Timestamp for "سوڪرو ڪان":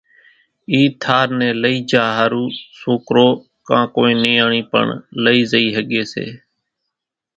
2.79-3.83